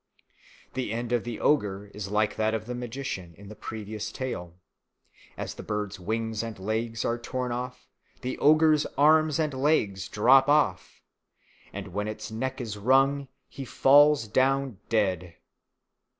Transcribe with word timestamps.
The 0.73 0.91
end 0.91 1.11
of 1.11 1.25
the 1.25 1.39
ogre 1.39 1.91
is 1.93 2.09
like 2.09 2.35
that 2.35 2.55
of 2.55 2.65
the 2.65 2.73
magician 2.73 3.35
in 3.35 3.49
the 3.49 3.55
previous 3.55 4.11
tale. 4.11 4.55
As 5.37 5.53
the 5.53 5.61
bird's 5.61 5.99
wings 5.99 6.41
and 6.41 6.57
legs 6.57 7.05
are 7.05 7.19
torn 7.19 7.51
off, 7.51 7.87
the 8.21 8.35
ogre's 8.39 8.87
arms 8.97 9.37
and 9.37 9.53
legs 9.53 10.07
drop 10.07 10.49
off; 10.49 11.03
and 11.71 11.89
when 11.89 12.07
its 12.07 12.31
neck 12.31 12.59
is 12.59 12.79
wrung 12.79 13.27
he 13.47 13.63
falls 13.63 14.27
down 14.27 14.79
dead. 14.89 15.35